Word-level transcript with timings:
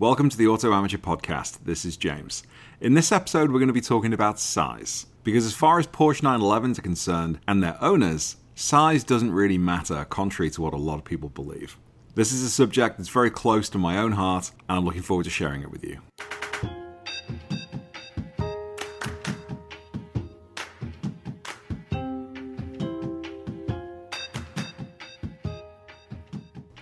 Welcome 0.00 0.28
to 0.28 0.36
the 0.36 0.46
Auto 0.46 0.72
Amateur 0.72 0.96
Podcast. 0.96 1.64
This 1.64 1.84
is 1.84 1.96
James. 1.96 2.44
In 2.80 2.94
this 2.94 3.10
episode, 3.10 3.50
we're 3.50 3.58
going 3.58 3.66
to 3.66 3.72
be 3.72 3.80
talking 3.80 4.12
about 4.12 4.38
size. 4.38 5.06
Because 5.24 5.44
as 5.44 5.54
far 5.54 5.80
as 5.80 5.88
Porsche 5.88 6.20
911s 6.20 6.78
are 6.78 6.82
concerned 6.82 7.40
and 7.48 7.60
their 7.60 7.76
owners, 7.82 8.36
size 8.54 9.02
doesn't 9.02 9.32
really 9.32 9.58
matter, 9.58 10.04
contrary 10.04 10.50
to 10.50 10.62
what 10.62 10.72
a 10.72 10.76
lot 10.76 10.98
of 10.98 11.04
people 11.04 11.30
believe. 11.30 11.76
This 12.14 12.30
is 12.30 12.44
a 12.44 12.48
subject 12.48 12.96
that's 12.96 13.08
very 13.08 13.28
close 13.28 13.68
to 13.70 13.78
my 13.78 13.98
own 13.98 14.12
heart, 14.12 14.52
and 14.68 14.78
I'm 14.78 14.84
looking 14.84 15.02
forward 15.02 15.24
to 15.24 15.30
sharing 15.30 15.62
it 15.62 15.70
with 15.72 15.82
you. 15.82 15.98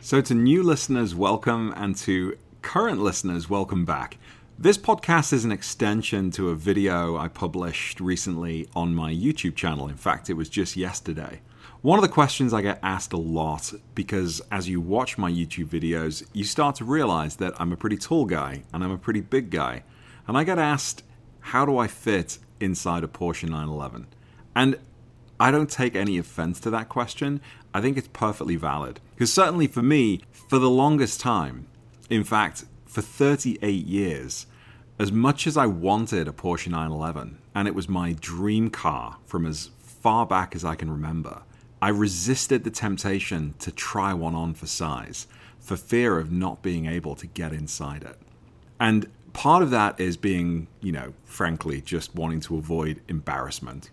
So, 0.03 0.21
to 0.21 0.35
new 0.35 0.63
listeners, 0.63 1.15
welcome, 1.15 1.73
and 1.77 1.97
to 1.97 2.37
current 2.77 3.01
listeners, 3.01 3.49
welcome 3.49 3.87
back. 3.87 4.19
This 4.59 4.77
podcast 4.77 5.33
is 5.33 5.47
an 5.47 5.51
extension 5.51 6.31
to 6.33 6.51
a 6.51 6.55
video 6.55 7.17
I 7.17 7.27
published 7.27 8.01
recently 8.01 8.69
on 8.77 8.95
my 8.95 9.11
YouTube 9.11 9.57
channel. 9.57 9.89
In 9.89 9.97
fact, 9.97 10.29
it 10.29 10.35
was 10.35 10.51
just 10.51 10.77
yesterday. 10.77 11.41
One 11.81 11.99
of 11.99 12.03
the 12.03 12.13
questions 12.13 12.53
I 12.53 12.61
get 12.61 12.79
asked 12.83 13.15
a 13.15 13.17
lot, 13.17 13.73
because 13.95 14.43
as 14.53 14.69
you 14.69 14.83
watch 14.83 15.17
my 15.17 15.31
YouTube 15.31 15.69
videos, 15.69 16.23
you 16.35 16.45
start 16.45 16.77
to 16.77 16.85
realize 16.85 17.37
that 17.37 17.59
I'm 17.59 17.73
a 17.73 17.79
pretty 17.79 17.97
tall 17.97 18.27
guy 18.27 18.65
and 18.75 18.85
I'm 18.85 18.91
a 18.91 18.99
pretty 18.99 19.23
big 19.23 19.49
guy. 19.49 19.83
And 20.29 20.37
I 20.37 20.45
get 20.45 20.59
asked, 20.59 21.03
how 21.41 21.65
do 21.65 21.79
I 21.79 21.87
fit 21.87 22.37
inside 22.61 23.05
a 23.05 23.09
Porsche 23.09 23.49
911? 23.49 24.07
And 24.55 24.79
I 25.41 25.51
don't 25.51 25.71
take 25.71 25.97
any 25.97 26.19
offense 26.19 26.61
to 26.61 26.71
that 26.73 26.91
question. 26.91 27.41
I 27.73 27.81
think 27.81 27.97
it's 27.97 28.09
perfectly 28.13 28.57
valid. 28.57 29.01
Because 29.15 29.33
certainly 29.33 29.67
for 29.67 29.81
me, 29.81 30.21
for 30.31 30.59
the 30.59 30.69
longest 30.69 31.21
time, 31.21 31.69
in 32.09 32.25
fact, 32.25 32.65
for 32.87 33.03
38 33.03 33.87
years, 33.87 34.47
as 34.99 35.13
much 35.13 35.47
as 35.47 35.57
I 35.57 35.67
wanted 35.67 36.29
a 36.29 36.33
Porsche 36.33 36.69
911, 36.69 37.39
and 37.55 37.69
it 37.69 37.75
was 37.75 37.89
my 37.89 38.13
dream 38.21 38.71
car 38.71 39.19
from 39.27 39.47
as 39.47 39.71
far 39.79 40.27
back 40.27 40.55
as 40.55 40.65
I 40.65 40.75
can 40.75 40.91
remember, 40.91 41.43
I 41.83 41.89
resisted 41.91 42.65
the 42.65 42.71
temptation 42.71 43.55
to 43.59 43.71
try 43.71 44.15
one 44.15 44.35
on 44.35 44.55
for 44.55 44.67
size 44.67 45.27
for 45.59 45.77
fear 45.77 46.19
of 46.19 46.31
not 46.31 46.63
being 46.63 46.87
able 46.87 47.15
to 47.17 47.27
get 47.27 47.53
inside 47.53 48.05
it. 48.05 48.19
And 48.79 49.07
part 49.33 49.63
of 49.63 49.71
that 49.71 49.99
is 50.01 50.17
being, 50.17 50.69
you 50.81 50.93
know, 50.93 51.13
frankly, 51.25 51.81
just 51.81 52.15
wanting 52.15 52.41
to 52.43 52.57
avoid 52.57 53.03
embarrassment. 53.09 53.91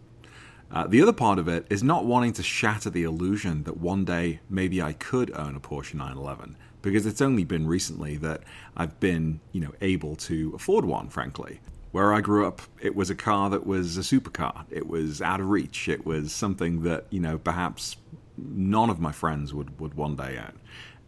Uh, 0.72 0.88
the 0.88 1.02
other 1.02 1.14
part 1.14 1.40
of 1.40 1.48
it 1.48 1.66
is 1.70 1.84
not 1.84 2.06
wanting 2.06 2.34
to 2.34 2.44
shatter 2.44 2.90
the 2.90 3.04
illusion 3.04 3.64
that 3.64 3.78
one 3.78 4.06
day 4.06 4.40
maybe 4.50 4.82
I 4.82 4.94
could 4.94 5.32
own 5.36 5.56
a 5.56 5.60
Porsche 5.60 5.96
911 5.96 6.56
because 6.84 7.08
it's 7.08 7.22
only 7.22 7.44
been 7.44 7.66
recently 7.66 8.18
that 8.18 8.42
I've 8.78 9.00
been, 9.00 9.40
you 9.54 9.62
know, 9.62 9.72
able 9.82 10.16
to 10.18 10.54
afford 10.54 10.86
one, 10.86 11.10
frankly. 11.10 11.60
Where 11.92 12.14
I 12.14 12.22
grew 12.22 12.46
up, 12.46 12.62
it 12.82 12.96
was 12.96 13.10
a 13.10 13.16
car 13.16 13.50
that 13.50 13.66
was 13.66 13.98
a 13.98 14.02
supercar. 14.02 14.66
It 14.70 14.88
was 14.88 15.22
out 15.22 15.40
of 15.40 15.50
reach. 15.50 15.88
It 15.88 16.06
was 16.06 16.32
something 16.32 16.84
that, 16.84 17.06
you 17.10 17.20
know, 17.20 17.38
perhaps 17.38 17.96
none 18.38 18.90
of 18.90 19.00
my 19.00 19.12
friends 19.12 19.54
would, 19.54 19.80
would 19.80 19.94
one 19.96 20.16
day 20.16 20.38
own. 20.38 20.60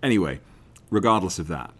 Anyway, 0.02 0.40
regardless 0.90 1.40
of 1.40 1.48
that, 1.50 1.74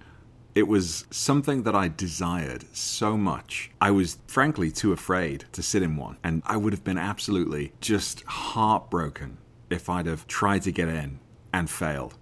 it 0.56 0.68
was 0.68 1.06
something 1.12 1.64
that 1.64 1.76
I 1.76 1.88
desired 1.88 2.66
so 2.76 3.18
much. 3.18 3.72
I 3.80 3.92
was 3.92 4.18
frankly 4.28 4.72
too 4.72 4.92
afraid 4.92 5.46
to 5.52 5.62
sit 5.62 5.84
in 5.84 5.96
one, 5.98 6.18
and 6.24 6.42
I 6.46 6.58
would 6.58 6.74
have 6.74 6.84
been 6.84 6.98
absolutely 6.98 7.74
just 7.82 8.24
heartbroken 8.24 9.38
if 9.70 9.90
I'd 9.90 10.06
have 10.06 10.28
tried 10.28 10.64
to 10.64 10.72
get 10.72 10.88
in 10.88 11.20
and 11.54 11.70
failed. 11.70 12.16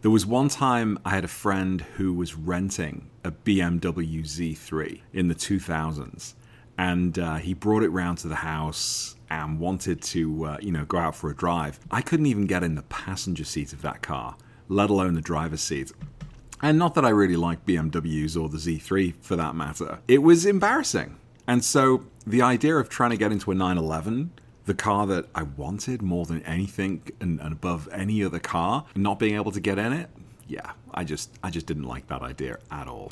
There 0.00 0.12
was 0.12 0.24
one 0.24 0.48
time 0.48 0.96
I 1.04 1.10
had 1.10 1.24
a 1.24 1.28
friend 1.28 1.80
who 1.80 2.12
was 2.14 2.36
renting 2.36 3.10
a 3.24 3.32
BMW 3.32 4.20
Z3 4.20 5.00
in 5.12 5.26
the 5.26 5.34
2000s, 5.34 6.34
and 6.78 7.18
uh, 7.18 7.34
he 7.36 7.52
brought 7.52 7.82
it 7.82 7.88
round 7.88 8.18
to 8.18 8.28
the 8.28 8.36
house 8.36 9.16
and 9.28 9.58
wanted 9.58 10.00
to, 10.02 10.44
uh, 10.44 10.58
you 10.60 10.70
know, 10.70 10.84
go 10.84 10.98
out 10.98 11.16
for 11.16 11.30
a 11.30 11.34
drive. 11.34 11.80
I 11.90 12.00
couldn't 12.00 12.26
even 12.26 12.46
get 12.46 12.62
in 12.62 12.76
the 12.76 12.82
passenger 12.82 13.42
seat 13.42 13.72
of 13.72 13.82
that 13.82 14.00
car, 14.00 14.36
let 14.68 14.88
alone 14.88 15.14
the 15.14 15.20
driver's 15.20 15.62
seat. 15.62 15.90
And 16.62 16.78
not 16.78 16.94
that 16.94 17.04
I 17.04 17.08
really 17.08 17.36
like 17.36 17.66
BMWs 17.66 18.40
or 18.40 18.48
the 18.48 18.58
Z3 18.58 19.14
for 19.20 19.34
that 19.34 19.56
matter. 19.56 19.98
It 20.06 20.22
was 20.22 20.46
embarrassing. 20.46 21.16
And 21.48 21.64
so 21.64 22.04
the 22.24 22.42
idea 22.42 22.76
of 22.76 22.88
trying 22.88 23.10
to 23.10 23.16
get 23.16 23.32
into 23.32 23.50
a 23.50 23.54
911, 23.56 24.30
the 24.68 24.74
car 24.74 25.06
that 25.06 25.24
I 25.34 25.44
wanted 25.44 26.02
more 26.02 26.26
than 26.26 26.42
anything 26.42 27.00
and, 27.22 27.40
and 27.40 27.52
above 27.54 27.88
any 27.90 28.22
other 28.22 28.38
car, 28.38 28.84
not 28.94 29.18
being 29.18 29.34
able 29.34 29.50
to 29.52 29.60
get 29.60 29.78
in 29.78 29.94
it, 29.94 30.10
yeah, 30.46 30.72
I 30.92 31.04
just 31.04 31.30
I 31.42 31.48
just 31.48 31.64
didn't 31.64 31.84
like 31.84 32.06
that 32.08 32.20
idea 32.20 32.58
at 32.70 32.86
all. 32.86 33.10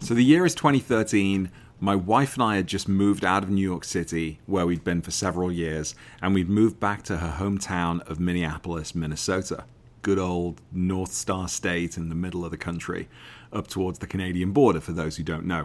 So 0.00 0.14
the 0.14 0.24
year 0.24 0.46
is 0.46 0.54
2013. 0.54 1.50
My 1.78 1.94
wife 1.94 2.34
and 2.34 2.42
I 2.42 2.56
had 2.56 2.66
just 2.66 2.88
moved 2.88 3.22
out 3.22 3.42
of 3.42 3.50
New 3.50 3.60
York 3.60 3.84
City, 3.84 4.40
where 4.46 4.64
we'd 4.64 4.84
been 4.84 5.02
for 5.02 5.10
several 5.10 5.52
years, 5.52 5.94
and 6.22 6.34
we'd 6.34 6.48
moved 6.48 6.80
back 6.80 7.02
to 7.02 7.18
her 7.18 7.36
hometown 7.38 8.00
of 8.08 8.18
Minneapolis, 8.18 8.94
Minnesota. 8.94 9.64
Good 10.04 10.18
old 10.18 10.60
North 10.70 11.14
Star 11.14 11.48
State 11.48 11.96
in 11.96 12.10
the 12.10 12.14
middle 12.14 12.44
of 12.44 12.50
the 12.50 12.58
country, 12.58 13.08
up 13.50 13.68
towards 13.68 14.00
the 14.00 14.06
Canadian 14.06 14.52
border, 14.52 14.78
for 14.78 14.92
those 14.92 15.16
who 15.16 15.22
don't 15.22 15.46
know. 15.46 15.64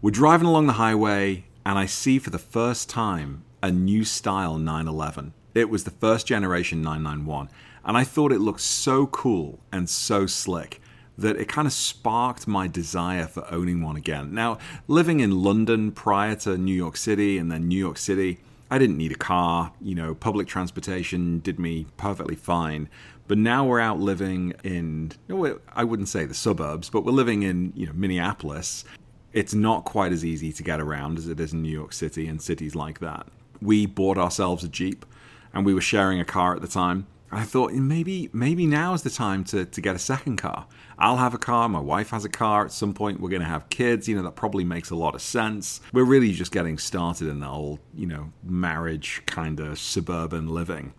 We're 0.00 0.12
driving 0.12 0.46
along 0.46 0.68
the 0.68 0.74
highway, 0.74 1.46
and 1.66 1.76
I 1.76 1.86
see 1.86 2.20
for 2.20 2.30
the 2.30 2.38
first 2.38 2.88
time 2.88 3.42
a 3.60 3.72
new 3.72 4.04
style 4.04 4.56
911. 4.56 5.32
It 5.56 5.68
was 5.68 5.82
the 5.82 5.90
first 5.90 6.28
generation 6.28 6.80
991, 6.80 7.48
and 7.84 7.96
I 7.96 8.04
thought 8.04 8.30
it 8.30 8.38
looked 8.38 8.60
so 8.60 9.08
cool 9.08 9.58
and 9.72 9.90
so 9.90 10.28
slick 10.28 10.80
that 11.18 11.36
it 11.36 11.48
kind 11.48 11.66
of 11.66 11.72
sparked 11.72 12.46
my 12.46 12.68
desire 12.68 13.26
for 13.26 13.44
owning 13.52 13.82
one 13.82 13.96
again. 13.96 14.32
Now, 14.32 14.58
living 14.86 15.18
in 15.18 15.42
London 15.42 15.90
prior 15.90 16.36
to 16.36 16.56
New 16.56 16.72
York 16.72 16.96
City 16.96 17.36
and 17.36 17.50
then 17.50 17.66
New 17.66 17.80
York 17.80 17.98
City, 17.98 18.38
I 18.72 18.78
didn't 18.78 18.96
need 18.96 19.12
a 19.12 19.16
car. 19.16 19.74
You 19.82 19.94
know, 19.94 20.14
public 20.14 20.46
transportation 20.46 21.40
did 21.40 21.58
me 21.58 21.84
perfectly 21.98 22.36
fine. 22.36 22.88
But 23.28 23.38
now 23.38 23.64
we're 23.64 23.80
out 23.80 24.00
living 24.00 24.54
in, 24.64 25.12
I 25.74 25.84
wouldn't 25.84 26.08
say 26.08 26.24
the 26.24 26.34
suburbs, 26.34 26.90
but 26.90 27.04
we're 27.04 27.12
living 27.12 27.42
in, 27.42 27.72
you 27.74 27.86
know, 27.86 27.92
Minneapolis. 27.92 28.84
It's 29.32 29.54
not 29.54 29.84
quite 29.84 30.12
as 30.12 30.24
easy 30.24 30.52
to 30.52 30.62
get 30.62 30.80
around 30.80 31.18
as 31.18 31.28
it 31.28 31.40
is 31.40 31.52
in 31.52 31.62
New 31.62 31.70
York 31.70 31.92
City 31.92 32.26
and 32.26 32.42
cities 32.42 32.74
like 32.74 32.98
that. 32.98 33.26
We 33.60 33.86
bought 33.86 34.18
ourselves 34.18 34.64
a 34.64 34.68
Jeep 34.68 35.06
and 35.54 35.64
we 35.64 35.74
were 35.74 35.80
sharing 35.80 36.20
a 36.20 36.24
car 36.24 36.54
at 36.54 36.62
the 36.62 36.68
time. 36.68 37.06
I 37.34 37.44
thought 37.44 37.72
mm, 37.72 37.80
maybe 37.80 38.28
maybe 38.34 38.66
now 38.66 38.92
is 38.92 39.02
the 39.02 39.10
time 39.10 39.42
to, 39.44 39.64
to 39.64 39.80
get 39.80 39.96
a 39.96 39.98
second 39.98 40.36
car. 40.36 40.66
I'll 40.98 41.16
have 41.16 41.32
a 41.32 41.38
car, 41.38 41.68
my 41.68 41.80
wife 41.80 42.10
has 42.10 42.26
a 42.26 42.28
car, 42.28 42.66
at 42.66 42.72
some 42.72 42.92
point 42.92 43.20
we're 43.20 43.30
gonna 43.30 43.44
have 43.46 43.70
kids, 43.70 44.06
you 44.06 44.14
know, 44.14 44.22
that 44.22 44.36
probably 44.36 44.64
makes 44.64 44.90
a 44.90 44.94
lot 44.94 45.14
of 45.14 45.22
sense. 45.22 45.80
We're 45.94 46.04
really 46.04 46.32
just 46.32 46.52
getting 46.52 46.76
started 46.76 47.28
in 47.28 47.40
the 47.40 47.46
whole, 47.46 47.80
you 47.94 48.06
know, 48.06 48.32
marriage 48.44 49.22
kind 49.24 49.60
of 49.60 49.78
suburban 49.78 50.48
living. 50.48 50.92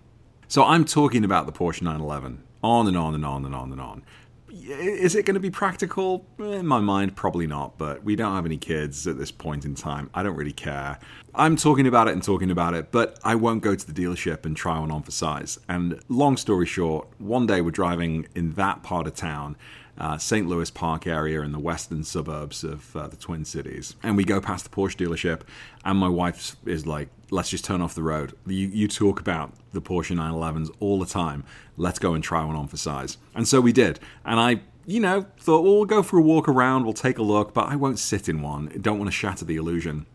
So 0.54 0.64
I'm 0.64 0.86
talking 0.86 1.26
about 1.26 1.48
the 1.48 1.52
Porsche 1.52 1.82
911, 1.82 2.44
on 2.64 2.88
and 2.88 2.96
on 2.96 3.16
and 3.16 3.26
on 3.26 3.44
and 3.44 3.56
on 3.56 3.72
and 3.72 3.82
on. 3.82 4.04
Is 4.52 5.16
it 5.16 5.26
going 5.26 5.34
to 5.34 5.40
be 5.40 5.50
practical? 5.50 6.28
Eh, 6.40 6.58
in 6.58 6.68
my 6.68 6.80
mind, 6.80 7.16
probably 7.16 7.48
not, 7.48 7.80
but 7.80 8.04
we 8.04 8.16
don't 8.16 8.36
have 8.36 8.46
any 8.46 8.58
kids 8.58 9.08
at 9.08 9.18
this 9.18 9.32
point 9.32 9.66
in 9.66 9.74
time. 9.74 10.12
I 10.14 10.22
don't 10.22 10.36
really 10.36 10.54
care. 10.54 11.00
I'm 11.34 11.56
talking 11.56 11.88
about 11.88 12.08
it 12.08 12.14
and 12.14 12.22
talking 12.22 12.52
about 12.52 12.76
it, 12.76 12.92
but 12.92 13.18
I 13.24 13.34
won't 13.34 13.64
go 13.64 13.74
to 13.74 13.92
the 13.92 14.00
dealership 14.00 14.46
and 14.46 14.56
try 14.56 14.78
one 14.78 14.92
on 14.92 15.02
for 15.02 15.10
size. 15.10 15.58
And 15.68 16.00
long 16.08 16.38
story 16.38 16.68
short, 16.68 17.08
one 17.18 17.48
day 17.48 17.62
we're 17.62 17.72
driving 17.72 18.28
in 18.36 18.52
that 18.52 18.84
part 18.84 19.08
of 19.08 19.16
town 19.16 19.58
uh, 19.98 20.18
St. 20.18 20.48
Louis 20.48 20.70
Park 20.72 21.06
area 21.08 21.42
in 21.42 21.52
the 21.52 21.60
western 21.60 22.04
suburbs 22.04 22.64
of 22.64 22.96
uh, 22.96 23.08
the 23.08 23.16
Twin 23.16 23.46
Cities. 23.46 23.96
And 24.04 24.18
we 24.18 24.24
go 24.24 24.42
past 24.42 24.64
the 24.64 24.70
Porsche 24.70 24.96
dealership, 24.96 25.42
and 25.86 25.98
my 25.98 26.10
wife 26.10 26.56
is 26.66 26.86
like, 26.86 27.10
let's 27.30 27.50
just 27.50 27.66
turn 27.66 27.82
off 27.82 27.96
the 27.96 28.04
road. 28.04 28.34
You, 28.46 28.68
you 28.68 28.88
talk 28.88 29.20
about 29.20 29.54
the 29.72 29.82
Porsche 29.82 30.16
911s 30.16 30.70
all 30.80 31.00
the 31.00 31.06
time. 31.06 31.44
Let's 31.78 32.00
go 32.00 32.14
and 32.14 32.24
try 32.24 32.44
one 32.44 32.56
on 32.56 32.68
for 32.68 32.78
size. 32.78 33.18
And 33.36 33.48
so 33.48 33.62
we 33.62 33.72
did. 33.72 34.00
And 34.26 34.40
I 34.40 34.62
you 34.86 35.00
know, 35.00 35.26
thought, 35.40 35.64
well, 35.64 35.76
we'll 35.76 35.86
go 35.86 36.04
for 36.04 36.18
a 36.18 36.22
walk 36.22 36.50
around, 36.50 36.84
we'll 36.84 36.94
take 36.94 37.18
a 37.18 37.24
look, 37.24 37.54
but 37.54 37.70
I 37.70 37.76
won't 37.76 38.00
sit 38.00 38.28
in 38.28 38.42
one. 38.42 38.72
Don't 38.82 38.98
want 38.98 39.08
to 39.08 39.16
shatter 39.16 39.46
the 39.46 39.56
illusion. 39.56 40.06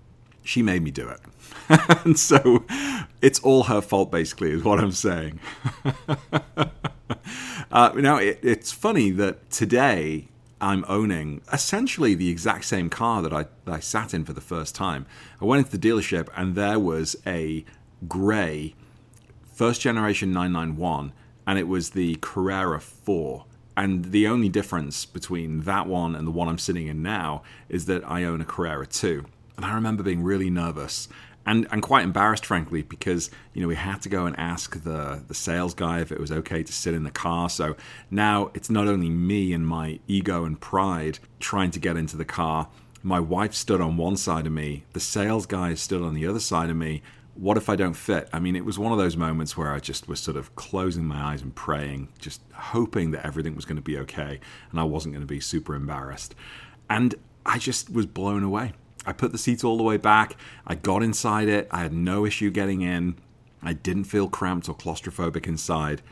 She 0.43 0.63
made 0.63 0.83
me 0.83 0.91
do 0.91 1.09
it. 1.09 1.21
and 2.05 2.19
so 2.19 2.65
it's 3.23 3.41
all 3.41 3.65
her 3.65 3.81
fault, 3.81 4.11
basically, 4.11 4.51
is 4.51 4.63
what 4.63 4.79
I'm 4.79 4.93
saying. 4.93 5.41
Uh, 7.71 7.93
now, 7.97 8.17
it, 8.17 8.39
it's 8.43 8.73
funny 8.73 9.11
that 9.11 9.51
today 9.51 10.29
I'm 10.61 10.85
owning 10.89 11.43
essentially 11.53 12.15
the 12.15 12.31
exact 12.31 12.65
same 12.65 12.89
car 12.89 13.23
that 13.23 13.33
I, 13.33 13.47
that 13.65 13.75
I 13.75 13.81
sat 13.81 14.15
in 14.15 14.25
for 14.25 14.33
the 14.33 14.41
first 14.41 14.75
time. 14.75 15.07
I 15.41 15.45
went 15.45 15.67
into 15.67 15.77
the 15.77 15.89
dealership 15.89 16.29
and 16.35 16.55
there 16.55 16.79
was 16.79 17.17
a 17.27 17.65
grey 18.07 18.75
first 19.53 19.81
generation 19.81 20.33
991 20.33 21.13
and 21.47 21.59
it 21.59 21.69
was 21.69 21.91
the 21.91 22.17
Carrera 22.17 22.81
4. 22.81 23.45
And 23.77 24.07
the 24.07 24.27
only 24.27 24.49
difference 24.49 25.05
between 25.05 25.61
that 25.61 25.87
one 25.87 26.17
and 26.17 26.27
the 26.27 26.33
one 26.33 26.49
I'm 26.49 26.59
sitting 26.59 26.87
in 26.89 27.03
now 27.03 27.43
is 27.69 27.87
that 27.87 28.03
I 28.09 28.25
own 28.25 28.41
a 28.41 28.45
Carrera 28.45 28.87
2. 28.87 29.25
And 29.57 29.65
I 29.65 29.75
remember 29.75 30.03
being 30.03 30.23
really 30.23 30.51
nervous 30.51 31.09
and 31.49 31.67
and 31.71 31.83
quite 31.83 32.05
embarrassed, 32.05 32.45
frankly, 32.45 32.83
because 32.83 33.31
you 33.55 33.63
know 33.63 33.69
we 33.69 33.75
had 33.75 34.03
to 34.03 34.09
go 34.11 34.27
and 34.27 34.39
ask 34.39 34.85
the 34.85 35.23
the 35.27 35.35
sales 35.35 35.73
guy 35.73 36.01
if 36.01 36.13
it 36.13 36.21
was 36.21 36.31
okay 36.31 36.63
to 36.63 36.73
sit 36.73 36.95
in 36.95 37.05
the 37.05 37.11
car. 37.11 37.49
So 37.49 37.75
now 38.11 38.51
it's 38.53 38.69
not 38.69 38.87
only 38.87 39.09
me 39.09 39.55
and 39.55 39.67
my 39.67 39.99
ego 40.07 40.45
and 40.45 40.61
pride 40.61 41.19
trying 41.41 41.71
to 41.73 41.81
get 41.81 41.97
into 41.97 42.17
the 42.19 42.27
car. 42.27 42.69
My 43.03 43.19
wife 43.19 43.55
stood 43.55 43.81
on 43.81 43.97
one 43.97 44.17
side 44.19 44.47
of 44.47 44.53
me. 44.53 44.85
The 44.93 45.01
sales 45.01 45.47
guy 45.47 45.71
is 45.71 45.81
stood 45.81 46.03
on 46.03 46.15
the 46.15 46.27
other 46.27 46.41
side 46.41 46.69
of 46.69 46.77
me. 46.77 47.03
What 47.35 47.57
if 47.57 47.69
I 47.69 47.77
don't 47.77 47.95
fit? 47.95 48.29
I 48.33 48.41
mean, 48.41 48.55
it 48.57 48.65
was 48.65 48.79
one 48.79 48.93
of 48.93 48.99
those 48.99 49.17
moments 49.17 49.57
where 49.57 49.73
I 49.73 49.79
just 49.79 50.09
was 50.09 50.21
sort 50.21 50.37
of 50.37 50.55
closing 50.57 51.05
my 51.05 51.23
eyes 51.23 51.41
and 51.41 51.55
praying, 51.55 52.09
just 52.19 52.43
hoping 52.53 53.13
that 53.13 53.25
everything 53.25 53.55
was 53.55 53.65
going 53.65 53.77
to 53.77 53.83
be 53.83 53.97
okay 53.99 54.41
and 54.71 54.81
I 54.81 54.83
wasn't 54.83 55.15
going 55.15 55.27
to 55.27 55.33
be 55.33 55.41
super 55.41 55.75
embarrassed. 55.75 56.35
And 56.91 57.15
I 57.47 57.59
just 57.59 57.91
was 57.91 58.05
blown 58.05 58.43
away. 58.43 58.73
I 59.09 59.15
put 59.15 59.33
the 59.33 59.39
seats 59.39 59.65
all 59.65 59.79
the 59.79 59.83
way 59.83 59.97
back. 59.97 60.37
I 60.67 60.75
got 60.75 61.03
inside 61.03 61.49
it. 61.49 61.67
I 61.71 61.79
had 61.79 61.95
no 61.95 62.27
issue 62.27 62.51
getting 62.51 62.83
in. 62.83 63.17
I 63.63 63.73
didn't 63.73 64.05
feel 64.05 64.29
cramped 64.29 64.69
or 64.69 64.75
claustrophobic 64.75 65.47
inside. 65.47 66.03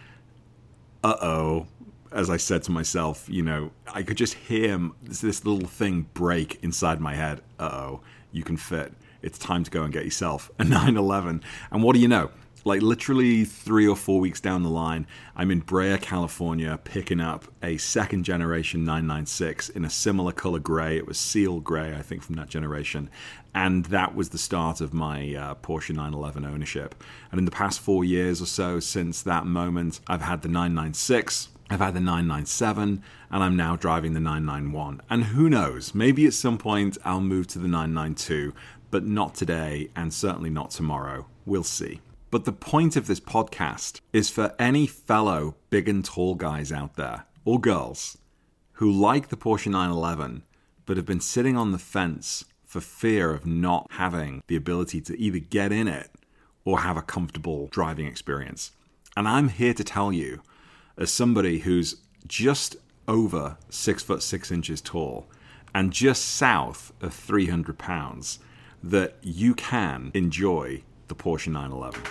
Uh 1.04 1.16
oh. 1.20 1.66
As 2.10 2.30
I 2.30 2.38
said 2.38 2.62
to 2.62 2.70
myself, 2.70 3.28
you 3.28 3.42
know, 3.42 3.72
I 3.86 4.02
could 4.02 4.16
just 4.16 4.32
hear 4.32 4.80
this, 5.02 5.20
this 5.20 5.44
little 5.44 5.68
thing 5.68 6.06
break 6.14 6.58
inside 6.64 6.98
my 6.98 7.14
head. 7.14 7.42
Uh 7.58 7.68
oh, 7.70 8.00
you 8.32 8.42
can 8.42 8.56
fit. 8.56 8.94
It's 9.20 9.38
time 9.38 9.62
to 9.64 9.70
go 9.70 9.82
and 9.82 9.92
get 9.92 10.06
yourself 10.06 10.50
a 10.58 10.64
911. 10.64 11.42
And 11.70 11.82
what 11.82 11.94
do 11.94 12.00
you 12.00 12.08
know? 12.08 12.30
Like 12.66 12.82
literally 12.82 13.44
three 13.44 13.86
or 13.86 13.94
four 13.94 14.18
weeks 14.18 14.40
down 14.40 14.64
the 14.64 14.68
line, 14.68 15.06
I'm 15.36 15.52
in 15.52 15.60
Brea, 15.60 15.98
California, 15.98 16.80
picking 16.82 17.20
up 17.20 17.44
a 17.62 17.76
second 17.76 18.24
generation 18.24 18.84
996 18.84 19.68
in 19.68 19.84
a 19.84 19.90
similar 19.90 20.32
color 20.32 20.58
gray. 20.58 20.96
It 20.96 21.06
was 21.06 21.16
seal 21.16 21.60
gray, 21.60 21.94
I 21.94 22.02
think, 22.02 22.24
from 22.24 22.34
that 22.34 22.48
generation. 22.48 23.08
And 23.54 23.84
that 23.86 24.16
was 24.16 24.30
the 24.30 24.38
start 24.38 24.80
of 24.80 24.92
my 24.92 25.32
uh, 25.32 25.54
Porsche 25.54 25.94
911 25.94 26.44
ownership. 26.44 26.96
And 27.30 27.38
in 27.38 27.44
the 27.44 27.52
past 27.52 27.78
four 27.78 28.04
years 28.04 28.42
or 28.42 28.46
so 28.46 28.80
since 28.80 29.22
that 29.22 29.46
moment, 29.46 30.00
I've 30.08 30.22
had 30.22 30.42
the 30.42 30.48
996. 30.48 31.50
I've 31.70 31.78
had 31.78 31.94
the 31.94 32.00
997 32.00 33.00
and 33.30 33.42
I'm 33.44 33.56
now 33.56 33.76
driving 33.76 34.12
the 34.14 34.20
991. 34.20 35.02
And 35.08 35.24
who 35.24 35.48
knows, 35.48 35.94
maybe 35.94 36.26
at 36.26 36.34
some 36.34 36.58
point 36.58 36.98
I'll 37.04 37.20
move 37.20 37.46
to 37.48 37.60
the 37.60 37.68
992, 37.68 38.52
but 38.90 39.06
not 39.06 39.36
today 39.36 39.90
and 39.94 40.12
certainly 40.12 40.50
not 40.50 40.70
tomorrow. 40.70 41.26
We'll 41.44 41.62
see. 41.62 42.00
But 42.36 42.44
the 42.44 42.52
point 42.52 42.96
of 42.96 43.06
this 43.06 43.18
podcast 43.18 44.02
is 44.12 44.28
for 44.28 44.54
any 44.58 44.86
fellow 44.86 45.54
big 45.70 45.88
and 45.88 46.04
tall 46.04 46.34
guys 46.34 46.70
out 46.70 46.96
there, 46.96 47.24
or 47.46 47.58
girls, 47.58 48.18
who 48.72 48.92
like 48.92 49.28
the 49.28 49.38
Porsche 49.38 49.70
911 49.70 50.42
but 50.84 50.98
have 50.98 51.06
been 51.06 51.22
sitting 51.22 51.56
on 51.56 51.72
the 51.72 51.78
fence 51.78 52.44
for 52.66 52.82
fear 52.82 53.30
of 53.32 53.46
not 53.46 53.86
having 53.92 54.42
the 54.48 54.54
ability 54.54 55.00
to 55.00 55.18
either 55.18 55.38
get 55.38 55.72
in 55.72 55.88
it 55.88 56.10
or 56.66 56.80
have 56.80 56.98
a 56.98 57.00
comfortable 57.00 57.68
driving 57.68 58.04
experience. 58.04 58.72
And 59.16 59.26
I'm 59.26 59.48
here 59.48 59.72
to 59.72 59.82
tell 59.82 60.12
you, 60.12 60.42
as 60.98 61.10
somebody 61.10 61.60
who's 61.60 62.02
just 62.26 62.76
over 63.08 63.56
six 63.70 64.02
foot 64.02 64.22
six 64.22 64.50
inches 64.50 64.82
tall 64.82 65.26
and 65.74 65.90
just 65.90 66.22
south 66.22 66.92
of 67.00 67.14
300 67.14 67.78
pounds, 67.78 68.40
that 68.82 69.16
you 69.22 69.54
can 69.54 70.10
enjoy 70.12 70.82
the 71.08 71.14
Porsche 71.14 71.52
911. 71.52 72.02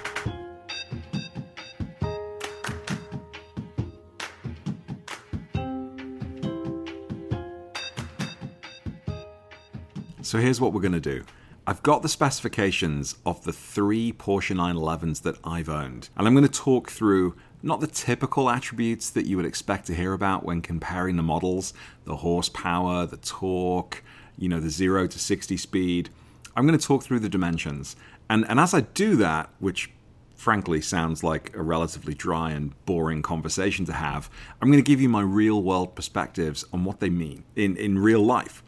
So 10.22 10.40
here's 10.40 10.60
what 10.60 10.74
we're 10.74 10.82
going 10.82 10.92
to 10.92 11.00
do. 11.00 11.24
I've 11.68 11.82
got 11.82 12.02
the 12.02 12.10
specifications 12.10 13.16
of 13.26 13.44
the 13.44 13.54
three 13.54 14.12
Porsche 14.12 14.56
911s 14.56 15.22
that 15.24 15.38
I've 15.44 15.70
owned, 15.70 16.10
and 16.18 16.28
I'm 16.28 16.34
going 16.34 16.48
to 16.48 16.52
talk 16.52 16.92
through 16.92 17.36
not 17.64 17.80
the 17.80 17.88
typical 17.88 18.50
attributes 18.50 19.10
that 19.12 19.26
you 19.26 19.38
would 19.38 19.46
expect 19.46 19.88
to 19.88 19.96
hear 19.96 20.14
about 20.14 20.44
when 20.44 20.62
comparing 20.62 21.16
the 21.16 21.24
models 21.24 21.74
the 22.06 22.18
horsepower, 22.18 23.06
the 23.06 23.18
torque, 23.18 24.04
you 24.38 24.48
know, 24.50 24.60
the 24.60 24.70
0 24.70 25.08
to 25.08 25.18
60 25.18 25.58
speed. 25.58 26.10
I'm 26.56 26.68
going 26.68 26.78
to 26.78 26.86
talk 26.86 27.04
through 27.04 27.20
the 27.20 27.30
dimensions 27.30 27.96
and 28.30 28.46
and 28.50 28.60
as 28.60 28.74
I 28.74 28.82
do 28.82 29.16
that, 29.18 29.50
which 29.60 29.92
frankly 30.36 30.82
sounds 30.82 31.24
like 31.24 31.56
a 31.56 31.62
relatively 31.62 32.14
dry 32.14 32.52
and 32.52 32.74
boring 32.86 33.22
conversation 33.22 33.86
to 33.86 33.94
have, 33.94 34.30
I'm 34.62 34.70
going 34.70 34.84
to 34.84 34.88
give 34.88 35.02
you 35.02 35.10
my 35.10 35.22
real 35.22 35.64
world 35.64 35.96
perspectives 35.96 36.64
on 36.72 36.84
what 36.84 37.00
they 37.00 37.10
mean 37.10 37.44
in, 37.56 37.76
in 37.78 37.98
real 37.98 38.24
life. 38.24 38.62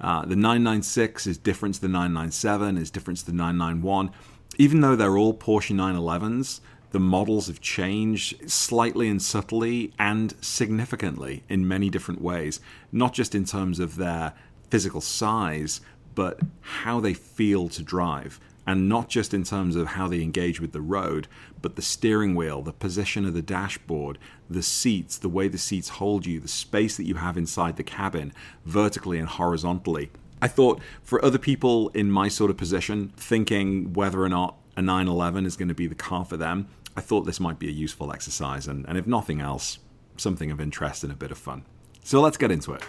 Uh, 0.00 0.24
the 0.26 0.36
996 0.36 1.26
is 1.26 1.38
different 1.38 1.76
to 1.76 1.80
the 1.80 1.88
997, 1.88 2.76
is 2.76 2.90
different 2.90 3.18
to 3.20 3.26
the 3.26 3.32
991. 3.32 4.10
Even 4.58 4.80
though 4.82 4.94
they're 4.94 5.16
all 5.16 5.34
Porsche 5.34 5.74
911s, 5.74 6.60
the 6.90 7.00
models 7.00 7.48
have 7.48 7.60
changed 7.60 8.48
slightly 8.48 9.08
and 9.08 9.20
subtly 9.20 9.92
and 9.98 10.34
significantly 10.40 11.42
in 11.48 11.66
many 11.66 11.90
different 11.90 12.20
ways, 12.20 12.60
not 12.92 13.12
just 13.12 13.34
in 13.34 13.44
terms 13.44 13.80
of 13.80 13.96
their 13.96 14.32
physical 14.70 15.00
size, 15.00 15.80
but 16.14 16.40
how 16.60 17.00
they 17.00 17.14
feel 17.14 17.68
to 17.68 17.82
drive 17.82 18.38
and 18.66 18.88
not 18.88 19.08
just 19.08 19.32
in 19.32 19.44
terms 19.44 19.76
of 19.76 19.88
how 19.88 20.08
they 20.08 20.22
engage 20.22 20.60
with 20.60 20.72
the 20.72 20.80
road, 20.80 21.28
but 21.62 21.76
the 21.76 21.82
steering 21.82 22.34
wheel, 22.34 22.62
the 22.62 22.72
position 22.72 23.24
of 23.24 23.34
the 23.34 23.42
dashboard, 23.42 24.18
the 24.50 24.62
seats, 24.62 25.16
the 25.18 25.28
way 25.28 25.48
the 25.48 25.58
seats 25.58 25.90
hold 25.90 26.26
you, 26.26 26.40
the 26.40 26.48
space 26.48 26.96
that 26.96 27.06
you 27.06 27.14
have 27.14 27.36
inside 27.36 27.76
the 27.76 27.84
cabin, 27.84 28.32
vertically 28.64 29.18
and 29.18 29.28
horizontally. 29.28 30.10
I 30.42 30.48
thought 30.48 30.80
for 31.02 31.24
other 31.24 31.38
people 31.38 31.88
in 31.90 32.10
my 32.10 32.28
sort 32.28 32.50
of 32.50 32.56
position, 32.56 33.12
thinking 33.16 33.92
whether 33.92 34.22
or 34.22 34.28
not 34.28 34.56
a 34.76 34.82
911 34.82 35.46
is 35.46 35.56
going 35.56 35.68
to 35.68 35.74
be 35.74 35.86
the 35.86 35.94
car 35.94 36.24
for 36.24 36.36
them, 36.36 36.68
I 36.96 37.00
thought 37.00 37.22
this 37.22 37.40
might 37.40 37.58
be 37.58 37.68
a 37.68 37.72
useful 37.72 38.12
exercise, 38.12 38.66
and, 38.66 38.86
and 38.88 38.96
if 38.96 39.06
nothing 39.06 39.40
else, 39.40 39.78
something 40.16 40.50
of 40.50 40.60
interest 40.60 41.04
and 41.04 41.12
a 41.12 41.16
bit 41.16 41.30
of 41.30 41.38
fun. 41.38 41.64
So 42.02 42.20
let's 42.20 42.36
get 42.36 42.50
into 42.50 42.72
it. 42.72 42.82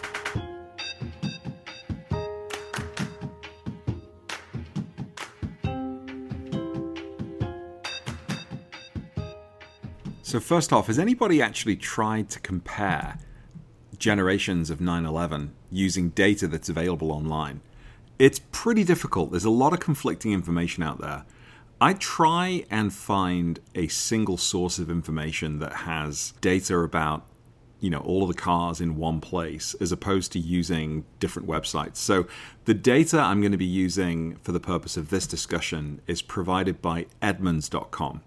So, 10.28 10.42
first 10.42 10.74
off, 10.74 10.88
has 10.88 11.00
anybody 11.00 11.42
actually 11.42 11.78
tried 11.78 12.30
to 12.32 12.40
compare 12.42 13.18
generations 13.98 14.70
of 14.70 14.82
911 14.82 15.54
using 15.72 16.10
data 16.10 16.50
that's 16.50 16.68
available 16.68 17.14
online? 17.14 17.62
It's 18.20 18.42
pretty 18.52 18.84
difficult. 18.84 19.32
There's 19.32 19.46
a 19.46 19.50
lot 19.50 19.72
of 19.72 19.80
conflicting 19.80 20.34
information 20.34 20.84
out 20.84 21.00
there. 21.00 21.24
I 21.80 21.94
try 21.94 22.66
and 22.70 22.94
find 22.94 23.62
a 23.74 23.88
single 23.88 24.36
source 24.36 24.80
of 24.80 24.90
information 24.90 25.60
that 25.60 25.72
has 25.72 26.34
data 26.42 26.78
about 26.80 27.26
you 27.80 27.90
know 27.90 28.00
all 28.00 28.24
of 28.24 28.28
the 28.28 28.42
cars 28.42 28.82
in 28.82 28.98
one 28.98 29.22
place 29.22 29.76
as 29.80 29.94
opposed 29.94 30.34
to 30.34 30.40
using 30.40 31.06
different 31.22 31.48
websites. 31.48 31.96
So 31.96 32.28
the 32.66 32.74
data 32.74 33.18
I'm 33.18 33.40
going 33.40 33.54
to 33.54 33.58
be 33.58 33.64
using 33.64 34.36
for 34.42 34.52
the 34.52 34.60
purpose 34.60 34.98
of 34.98 35.10
this 35.10 35.26
discussion 35.26 36.02
is 36.06 36.22
provided 36.22 36.82
by 36.82 37.06
edmunds.com. 37.22 38.24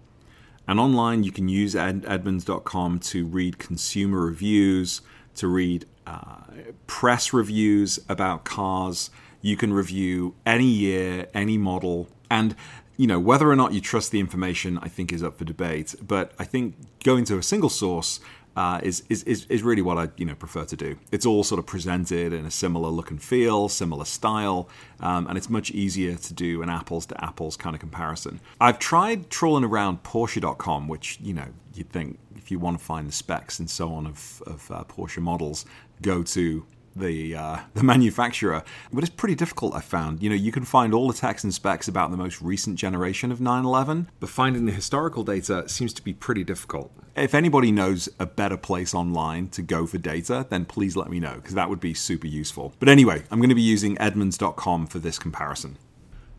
And 0.67 0.79
online, 0.79 1.23
you 1.23 1.31
can 1.31 1.49
use 1.49 1.75
ed- 1.75 2.05
Edmunds.com 2.07 2.99
to 2.99 3.25
read 3.25 3.57
consumer 3.57 4.25
reviews, 4.25 5.01
to 5.35 5.47
read 5.47 5.85
uh, 6.07 6.43
press 6.87 7.33
reviews 7.33 7.99
about 8.07 8.43
cars. 8.43 9.09
You 9.41 9.57
can 9.57 9.73
review 9.73 10.35
any 10.45 10.67
year, 10.67 11.27
any 11.33 11.57
model. 11.57 12.09
And 12.29 12.55
you 12.97 13.07
know 13.07 13.19
whether 13.19 13.49
or 13.49 13.55
not 13.55 13.73
you 13.73 13.81
trust 13.81 14.11
the 14.11 14.19
information, 14.19 14.77
I 14.77 14.87
think 14.87 15.11
is 15.11 15.23
up 15.23 15.37
for 15.37 15.43
debate. 15.43 15.95
But 16.01 16.33
I 16.37 16.43
think 16.43 16.75
going 17.03 17.25
to 17.25 17.37
a 17.37 17.43
single 17.43 17.69
source 17.69 18.19
uh, 18.55 18.79
is, 18.83 19.03
is, 19.09 19.23
is 19.23 19.63
really 19.63 19.81
what 19.81 19.97
I 19.97 20.09
you 20.17 20.25
know 20.25 20.35
prefer 20.35 20.65
to 20.65 20.75
do. 20.75 20.97
It's 21.11 21.25
all 21.25 21.43
sort 21.43 21.59
of 21.59 21.65
presented 21.65 22.33
in 22.33 22.45
a 22.45 22.51
similar 22.51 22.89
look 22.89 23.11
and 23.11 23.21
feel, 23.21 23.69
similar 23.69 24.05
style, 24.05 24.69
um, 24.99 25.27
and 25.27 25.37
it's 25.37 25.49
much 25.49 25.71
easier 25.71 26.15
to 26.15 26.33
do 26.33 26.61
an 26.61 26.69
apples 26.69 27.05
to 27.07 27.23
apples 27.23 27.55
kind 27.55 27.75
of 27.75 27.79
comparison. 27.79 28.39
I've 28.59 28.79
tried 28.79 29.29
trawling 29.29 29.63
around 29.63 30.03
Porsche.com, 30.03 30.87
which 30.87 31.19
you 31.21 31.33
know 31.33 31.47
you'd 31.73 31.89
think 31.89 32.19
if 32.35 32.51
you 32.51 32.59
want 32.59 32.77
to 32.77 32.83
find 32.83 33.07
the 33.07 33.13
specs 33.13 33.59
and 33.59 33.69
so 33.69 33.93
on 33.93 34.07
of, 34.07 34.43
of 34.45 34.71
uh, 34.71 34.83
Porsche 34.83 35.21
models, 35.21 35.65
go 36.01 36.23
to 36.23 36.65
the 36.95 37.35
uh, 37.35 37.57
the 37.73 37.83
manufacturer, 37.83 38.63
but 38.91 39.03
it's 39.03 39.13
pretty 39.13 39.35
difficult. 39.35 39.73
I 39.75 39.81
found. 39.81 40.21
You 40.21 40.29
know, 40.29 40.35
you 40.35 40.51
can 40.51 40.65
find 40.65 40.93
all 40.93 41.07
the 41.07 41.13
text 41.13 41.43
and 41.43 41.53
specs 41.53 41.87
about 41.87 42.11
the 42.11 42.17
most 42.17 42.41
recent 42.41 42.77
generation 42.77 43.31
of 43.31 43.41
911, 43.41 44.09
but 44.19 44.29
finding 44.29 44.65
the 44.65 44.71
historical 44.71 45.23
data 45.23 45.67
seems 45.67 45.93
to 45.93 46.03
be 46.03 46.13
pretty 46.13 46.43
difficult. 46.43 46.91
If 47.15 47.33
anybody 47.33 47.71
knows 47.71 48.07
a 48.19 48.25
better 48.25 48.57
place 48.57 48.93
online 48.93 49.49
to 49.49 49.61
go 49.61 49.85
for 49.85 49.97
data, 49.97 50.45
then 50.49 50.65
please 50.65 50.95
let 50.95 51.09
me 51.09 51.19
know 51.19 51.35
because 51.35 51.55
that 51.55 51.69
would 51.69 51.79
be 51.79 51.93
super 51.93 52.27
useful. 52.27 52.73
But 52.79 52.89
anyway, 52.89 53.23
I'm 53.29 53.39
going 53.39 53.49
to 53.49 53.55
be 53.55 53.61
using 53.61 53.97
Edmunds.com 53.97 54.87
for 54.87 54.99
this 54.99 55.19
comparison. 55.19 55.77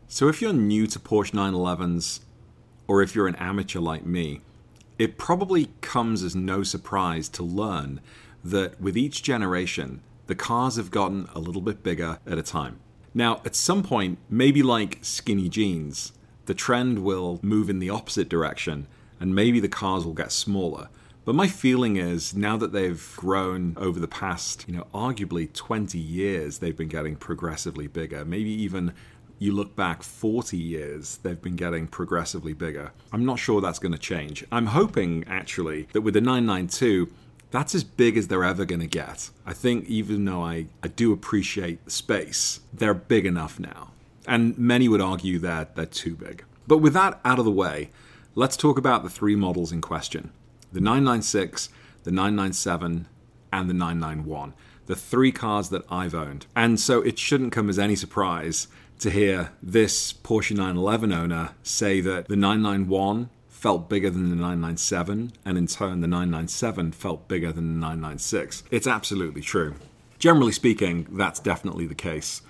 So 0.07 0.27
if 0.27 0.41
you're 0.41 0.53
new 0.53 0.87
to 0.87 0.99
Porsche 0.99 1.31
911s, 1.31 2.21
or 2.87 3.01
if 3.01 3.15
you're 3.15 3.27
an 3.27 3.35
amateur 3.35 3.79
like 3.79 4.05
me, 4.05 4.41
it 4.99 5.17
probably 5.17 5.69
comes 5.81 6.23
as 6.23 6.35
no 6.35 6.63
surprise 6.63 7.29
to 7.29 7.43
learn 7.43 7.99
that 8.43 8.79
with 8.79 8.97
each 8.97 9.23
generation 9.23 10.01
the 10.27 10.35
cars 10.35 10.75
have 10.77 10.91
gotten 10.91 11.27
a 11.35 11.39
little 11.39 11.61
bit 11.61 11.83
bigger 11.83 12.19
at 12.25 12.37
a 12.37 12.43
time. 12.43 12.79
Now, 13.13 13.41
at 13.45 13.55
some 13.55 13.83
point, 13.83 14.17
maybe 14.29 14.63
like 14.63 14.99
skinny 15.01 15.49
jeans, 15.49 16.13
the 16.45 16.53
trend 16.53 16.99
will 16.99 17.39
move 17.41 17.69
in 17.69 17.79
the 17.79 17.89
opposite 17.89 18.29
direction 18.29 18.87
and 19.19 19.35
maybe 19.35 19.59
the 19.59 19.69
cars 19.69 20.05
will 20.05 20.13
get 20.13 20.31
smaller. 20.31 20.89
But 21.25 21.35
my 21.35 21.47
feeling 21.47 21.95
is 21.95 22.35
now 22.35 22.57
that 22.57 22.73
they've 22.73 23.13
grown 23.15 23.75
over 23.77 23.99
the 23.99 24.07
past, 24.07 24.65
you 24.67 24.75
know, 24.75 24.87
arguably 24.93 25.51
20 25.53 25.97
years, 25.97 26.57
they've 26.57 26.75
been 26.75 26.89
getting 26.89 27.15
progressively 27.15 27.87
bigger. 27.87 28.25
Maybe 28.25 28.49
even 28.49 28.93
you 29.39 29.53
look 29.53 29.75
back 29.75 30.03
40 30.03 30.57
years, 30.57 31.17
they've 31.23 31.41
been 31.41 31.55
getting 31.55 31.87
progressively 31.87 32.53
bigger. 32.53 32.91
I'm 33.11 33.25
not 33.25 33.39
sure 33.39 33.61
that's 33.61 33.79
going 33.79 33.93
to 33.93 33.97
change. 33.97 34.43
I'm 34.51 34.67
hoping, 34.67 35.23
actually, 35.27 35.87
that 35.93 36.01
with 36.01 36.13
the 36.15 36.21
992, 36.21 37.09
that's 37.53 37.75
as 37.75 37.83
big 37.83 38.17
as 38.17 38.29
they're 38.29 38.43
ever 38.43 38.65
going 38.65 38.81
to 38.81 38.87
get. 38.87 39.29
I 39.45 39.53
think, 39.53 39.85
even 39.85 40.25
though 40.25 40.41
I, 40.41 40.65
I 40.81 40.87
do 40.87 41.13
appreciate 41.13 41.85
the 41.85 41.91
space, 41.91 42.61
they're 42.73 42.95
big 42.95 43.27
enough 43.27 43.59
now. 43.59 43.91
And 44.27 44.57
many 44.57 44.87
would 44.89 45.01
argue 45.01 45.37
that 45.37 45.75
they're 45.75 45.85
too 45.85 46.15
big. 46.15 46.43
But 46.65 46.79
with 46.79 46.93
that 46.93 47.19
out 47.23 47.37
of 47.37 47.45
the 47.45 47.51
way, 47.51 47.91
let's 48.33 48.57
talk 48.57 48.79
about 48.79 49.03
the 49.03 49.09
three 49.09 49.35
models 49.35 49.71
in 49.71 49.81
question 49.81 50.31
the 50.71 50.81
996, 50.81 51.69
the 52.03 52.11
997, 52.11 53.05
and 53.51 53.69
the 53.69 53.73
991. 53.75 54.55
The 54.87 54.95
three 54.95 55.31
cars 55.31 55.69
that 55.69 55.85
I've 55.91 56.15
owned. 56.15 56.47
And 56.55 56.79
so 56.79 57.01
it 57.03 57.19
shouldn't 57.19 57.53
come 57.53 57.69
as 57.69 57.77
any 57.77 57.95
surprise 57.95 58.67
to 58.97 59.11
hear 59.11 59.51
this 59.61 60.11
Porsche 60.11 60.57
911 60.57 61.13
owner 61.13 61.51
say 61.61 62.01
that 62.01 62.27
the 62.27 62.35
991 62.35 63.29
felt 63.63 63.87
bigger 63.87 64.09
than 64.09 64.29
the 64.29 64.35
997, 64.35 65.31
and 65.45 65.57
in 65.57 65.67
turn, 65.67 66.01
the 66.01 66.07
997 66.07 66.91
felt 66.91 67.29
bigger 67.29 67.49
than 67.49 67.67
the 67.69 67.79
996. 67.79 68.63
It's 68.71 68.85
absolutely 68.85 69.39
true. 69.39 69.75
Generally 70.19 70.51
speaking, 70.51 71.07
that's 71.09 71.39
definitely 71.39 71.87
the 71.87 71.95
case. 71.95 72.41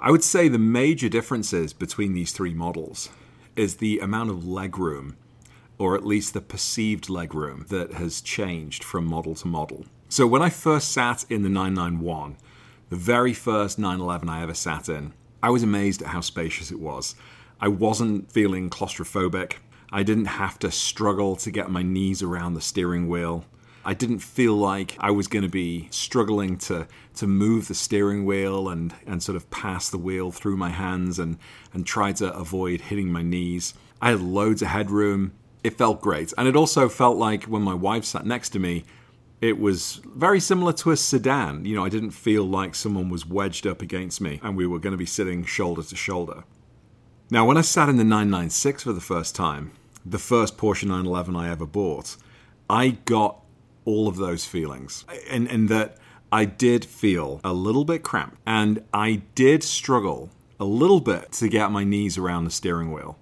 I 0.00 0.10
would 0.10 0.24
say 0.24 0.48
the 0.48 0.58
major 0.58 1.10
differences 1.10 1.74
between 1.74 2.14
these 2.14 2.32
three 2.32 2.54
models 2.54 3.10
is 3.56 3.76
the 3.76 3.98
amount 3.98 4.30
of 4.30 4.38
legroom, 4.44 5.16
or 5.76 5.94
at 5.94 6.06
least 6.06 6.32
the 6.32 6.40
perceived 6.40 7.08
legroom, 7.08 7.68
that 7.68 7.92
has 7.92 8.22
changed 8.22 8.82
from 8.82 9.04
model 9.04 9.34
to 9.34 9.48
model. 9.48 9.84
So 10.08 10.26
when 10.26 10.40
I 10.40 10.48
first 10.48 10.92
sat 10.92 11.26
in 11.28 11.42
the 11.42 11.50
991, 11.50 12.38
the 12.88 12.96
very 12.96 13.34
first 13.34 13.78
911 13.78 14.30
I 14.30 14.44
ever 14.44 14.54
sat 14.54 14.88
in, 14.88 15.12
I 15.42 15.50
was 15.50 15.62
amazed 15.62 16.00
at 16.00 16.08
how 16.08 16.22
spacious 16.22 16.70
it 16.70 16.80
was. 16.80 17.16
I 17.60 17.68
wasn't 17.68 18.32
feeling 18.32 18.70
claustrophobic. 18.70 19.56
I 19.92 20.02
didn't 20.02 20.26
have 20.26 20.58
to 20.60 20.70
struggle 20.70 21.36
to 21.36 21.50
get 21.50 21.70
my 21.70 21.82
knees 21.82 22.22
around 22.22 22.54
the 22.54 22.60
steering 22.60 23.08
wheel. 23.08 23.44
I 23.84 23.94
didn't 23.94 24.18
feel 24.18 24.54
like 24.54 24.96
I 25.00 25.10
was 25.10 25.28
going 25.28 25.44
to 25.44 25.48
be 25.48 25.88
struggling 25.90 26.58
to 26.58 26.86
to 27.14 27.26
move 27.26 27.68
the 27.68 27.74
steering 27.74 28.26
wheel 28.26 28.68
and 28.68 28.94
and 29.06 29.22
sort 29.22 29.36
of 29.36 29.48
pass 29.50 29.88
the 29.88 29.98
wheel 29.98 30.30
through 30.30 30.56
my 30.58 30.70
hands 30.70 31.18
and 31.18 31.38
and 31.72 31.86
try 31.86 32.12
to 32.12 32.32
avoid 32.34 32.82
hitting 32.82 33.10
my 33.10 33.22
knees. 33.22 33.72
I 34.02 34.10
had 34.10 34.20
loads 34.20 34.60
of 34.62 34.68
headroom. 34.68 35.32
It 35.64 35.78
felt 35.78 36.02
great. 36.02 36.32
And 36.36 36.46
it 36.46 36.54
also 36.54 36.88
felt 36.88 37.16
like 37.16 37.44
when 37.44 37.62
my 37.62 37.74
wife 37.74 38.04
sat 38.04 38.26
next 38.26 38.50
to 38.50 38.58
me, 38.58 38.84
it 39.40 39.58
was 39.58 40.00
very 40.04 40.40
similar 40.40 40.72
to 40.74 40.90
a 40.90 40.96
sedan. 40.96 41.64
You 41.64 41.76
know, 41.76 41.84
I 41.84 41.88
didn't 41.88 42.10
feel 42.10 42.44
like 42.44 42.74
someone 42.74 43.08
was 43.08 43.26
wedged 43.26 43.66
up 43.66 43.80
against 43.80 44.20
me 44.20 44.38
and 44.42 44.56
we 44.56 44.66
were 44.66 44.78
going 44.78 44.92
to 44.92 44.98
be 44.98 45.06
sitting 45.06 45.44
shoulder 45.44 45.82
to 45.82 45.96
shoulder. 45.96 46.44
Now, 47.30 47.44
when 47.44 47.58
I 47.58 47.60
sat 47.60 47.90
in 47.90 47.98
the 47.98 48.04
996 48.04 48.84
for 48.84 48.94
the 48.94 49.02
first 49.02 49.34
time, 49.34 49.72
the 50.04 50.18
first 50.18 50.56
Porsche 50.56 50.84
911 50.84 51.36
I 51.36 51.50
ever 51.50 51.66
bought, 51.66 52.16
I 52.70 52.90
got 53.04 53.42
all 53.84 54.08
of 54.08 54.16
those 54.16 54.46
feelings. 54.46 55.04
And, 55.30 55.46
and 55.48 55.68
that 55.68 55.98
I 56.32 56.46
did 56.46 56.86
feel 56.86 57.42
a 57.44 57.52
little 57.52 57.84
bit 57.84 58.02
cramped 58.02 58.38
and 58.46 58.82
I 58.94 59.22
did 59.34 59.62
struggle 59.62 60.30
a 60.58 60.64
little 60.64 61.00
bit 61.00 61.32
to 61.32 61.48
get 61.48 61.70
my 61.70 61.84
knees 61.84 62.16
around 62.16 62.44
the 62.44 62.50
steering 62.50 62.92
wheel. 62.92 63.18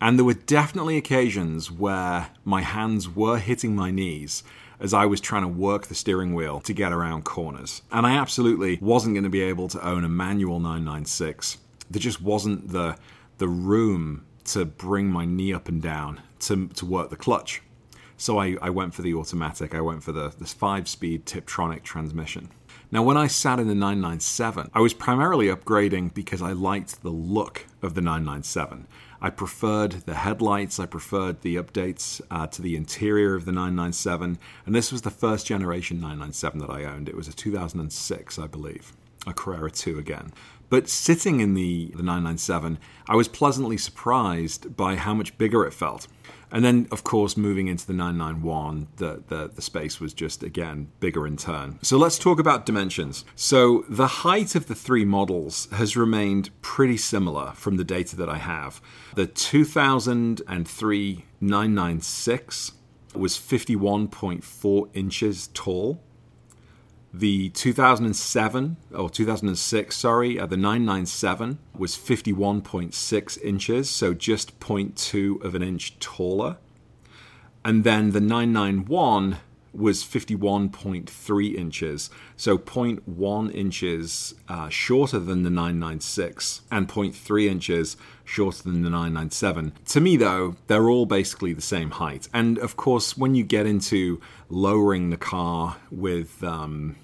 And 0.00 0.18
there 0.18 0.24
were 0.24 0.34
definitely 0.34 0.96
occasions 0.96 1.70
where 1.70 2.30
my 2.44 2.62
hands 2.62 3.08
were 3.08 3.38
hitting 3.38 3.76
my 3.76 3.92
knees 3.92 4.42
as 4.80 4.92
I 4.92 5.06
was 5.06 5.20
trying 5.20 5.42
to 5.42 5.48
work 5.48 5.86
the 5.86 5.94
steering 5.94 6.34
wheel 6.34 6.60
to 6.62 6.72
get 6.72 6.92
around 6.92 7.24
corners. 7.24 7.82
And 7.92 8.04
I 8.04 8.16
absolutely 8.16 8.78
wasn't 8.82 9.14
going 9.14 9.24
to 9.24 9.30
be 9.30 9.42
able 9.42 9.68
to 9.68 9.86
own 9.86 10.02
a 10.04 10.08
manual 10.08 10.58
996. 10.58 11.58
There 11.88 12.00
just 12.00 12.20
wasn't 12.20 12.72
the 12.72 12.96
the 13.38 13.48
room 13.48 14.24
to 14.44 14.64
bring 14.64 15.10
my 15.10 15.24
knee 15.24 15.52
up 15.52 15.68
and 15.68 15.82
down 15.82 16.20
to, 16.40 16.68
to 16.68 16.86
work 16.86 17.10
the 17.10 17.16
clutch. 17.16 17.62
So 18.16 18.38
I, 18.38 18.56
I 18.62 18.70
went 18.70 18.94
for 18.94 19.02
the 19.02 19.14
automatic. 19.14 19.74
I 19.74 19.80
went 19.80 20.02
for 20.02 20.12
the 20.12 20.32
this 20.38 20.54
five 20.54 20.88
speed 20.88 21.26
Tiptronic 21.26 21.82
transmission. 21.82 22.50
Now, 22.90 23.02
when 23.02 23.16
I 23.16 23.26
sat 23.26 23.58
in 23.58 23.66
the 23.66 23.74
997, 23.74 24.70
I 24.72 24.80
was 24.80 24.94
primarily 24.94 25.48
upgrading 25.48 26.14
because 26.14 26.40
I 26.40 26.52
liked 26.52 27.02
the 27.02 27.10
look 27.10 27.66
of 27.82 27.94
the 27.94 28.00
997. 28.00 28.86
I 29.20 29.30
preferred 29.30 29.92
the 29.92 30.14
headlights, 30.14 30.78
I 30.78 30.86
preferred 30.86 31.40
the 31.40 31.56
updates 31.56 32.20
uh, 32.30 32.46
to 32.46 32.62
the 32.62 32.76
interior 32.76 33.34
of 33.34 33.44
the 33.44 33.52
997, 33.52 34.38
and 34.64 34.74
this 34.74 34.92
was 34.92 35.02
the 35.02 35.10
first 35.10 35.46
generation 35.46 36.00
997 36.00 36.60
that 36.60 36.70
I 36.70 36.84
owned. 36.84 37.08
It 37.08 37.16
was 37.16 37.26
a 37.26 37.32
2006, 37.32 38.38
I 38.38 38.46
believe, 38.46 38.92
a 39.26 39.32
Carrera 39.32 39.70
2 39.70 39.98
again. 39.98 40.32
But 40.68 40.88
sitting 40.88 41.40
in 41.40 41.54
the, 41.54 41.92
the 41.94 42.02
997, 42.02 42.78
I 43.08 43.14
was 43.14 43.28
pleasantly 43.28 43.76
surprised 43.76 44.76
by 44.76 44.96
how 44.96 45.14
much 45.14 45.38
bigger 45.38 45.64
it 45.64 45.72
felt. 45.72 46.08
And 46.50 46.64
then, 46.64 46.86
of 46.92 47.02
course, 47.02 47.36
moving 47.36 47.66
into 47.66 47.86
the 47.86 47.92
991, 47.92 48.88
the, 48.96 49.22
the, 49.28 49.50
the, 49.54 49.62
space 49.62 50.00
was 50.00 50.14
just, 50.14 50.42
again, 50.44 50.88
bigger 51.00 51.26
in 51.26 51.36
turn. 51.36 51.78
So 51.82 51.98
let's 51.98 52.18
talk 52.18 52.38
about 52.38 52.64
dimensions. 52.64 53.24
So 53.34 53.84
the 53.88 54.06
height 54.06 54.54
of 54.54 54.66
the 54.68 54.74
three 54.74 55.04
models 55.04 55.68
has 55.72 55.96
remained 55.96 56.50
pretty 56.62 56.96
similar 56.98 57.52
from 57.52 57.76
the 57.76 57.84
data 57.84 58.14
that 58.16 58.28
I 58.28 58.38
have. 58.38 58.80
The 59.16 59.26
2003 59.26 61.24
996 61.40 62.72
was 63.14 63.36
51.4 63.36 64.88
inches 64.94 65.48
tall. 65.52 66.00
The 67.18 67.48
2007 67.48 68.76
or 68.94 69.08
2006, 69.08 69.96
sorry, 69.96 70.38
uh, 70.38 70.44
the 70.44 70.58
997 70.58 71.58
was 71.74 71.96
51.6 71.96 73.42
inches, 73.42 73.88
so 73.88 74.12
just 74.12 74.60
0.2 74.60 75.42
of 75.42 75.54
an 75.54 75.62
inch 75.62 75.98
taller. 75.98 76.58
And 77.64 77.84
then 77.84 78.10
the 78.10 78.20
991 78.20 79.38
was 79.72 80.04
51.3 80.04 81.54
inches, 81.54 82.10
so 82.36 82.58
0.1 82.58 83.54
inches 83.54 84.34
uh, 84.50 84.68
shorter 84.68 85.18
than 85.18 85.42
the 85.42 85.48
996 85.48 86.60
and 86.70 86.86
0.3 86.86 87.46
inches 87.46 87.96
shorter 88.24 88.62
than 88.62 88.82
the 88.82 88.90
997. 88.90 89.72
To 89.86 90.00
me, 90.02 90.18
though, 90.18 90.56
they're 90.66 90.90
all 90.90 91.06
basically 91.06 91.54
the 91.54 91.62
same 91.62 91.92
height. 91.92 92.28
And 92.34 92.58
of 92.58 92.76
course, 92.76 93.16
when 93.16 93.34
you 93.34 93.42
get 93.42 93.64
into 93.64 94.20
lowering 94.50 95.08
the 95.08 95.16
car 95.16 95.78
with 95.90 96.44
um, 96.44 96.96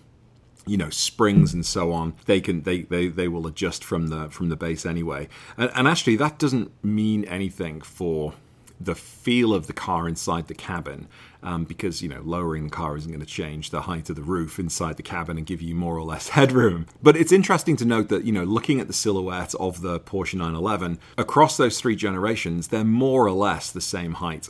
you 0.66 0.76
know 0.76 0.90
springs 0.90 1.52
and 1.52 1.66
so 1.66 1.92
on 1.92 2.14
they 2.26 2.40
can 2.40 2.62
they, 2.62 2.82
they 2.82 3.08
they 3.08 3.28
will 3.28 3.46
adjust 3.46 3.82
from 3.82 4.08
the 4.08 4.28
from 4.30 4.48
the 4.48 4.56
base 4.56 4.86
anyway. 4.86 5.28
And, 5.56 5.70
and 5.74 5.88
actually 5.88 6.16
that 6.16 6.38
doesn't 6.38 6.72
mean 6.84 7.24
anything 7.24 7.80
for 7.80 8.34
the 8.80 8.94
feel 8.94 9.54
of 9.54 9.66
the 9.66 9.72
car 9.72 10.08
inside 10.08 10.48
the 10.48 10.54
cabin 10.54 11.08
um, 11.42 11.64
because 11.64 12.02
you 12.02 12.08
know 12.08 12.20
lowering 12.24 12.64
the 12.64 12.70
car 12.70 12.96
isn't 12.96 13.10
going 13.10 13.20
to 13.20 13.26
change 13.26 13.70
the 13.70 13.82
height 13.82 14.08
of 14.10 14.16
the 14.16 14.22
roof 14.22 14.58
inside 14.58 14.96
the 14.96 15.02
cabin 15.02 15.36
and 15.36 15.46
give 15.46 15.62
you 15.62 15.74
more 15.74 15.96
or 15.96 16.04
less 16.04 16.28
headroom. 16.40 16.86
But 17.02 17.16
it's 17.16 17.32
interesting 17.32 17.76
to 17.76 17.84
note 17.84 18.08
that 18.08 18.24
you 18.24 18.32
know 18.32 18.44
looking 18.44 18.80
at 18.80 18.86
the 18.86 18.92
silhouette 18.92 19.54
of 19.56 19.82
the 19.82 20.00
Porsche 20.00 20.34
911 20.34 20.98
across 21.18 21.56
those 21.56 21.80
three 21.80 21.96
generations 21.96 22.68
they're 22.68 22.84
more 22.84 23.26
or 23.26 23.32
less 23.32 23.70
the 23.70 23.80
same 23.80 24.14
height. 24.14 24.48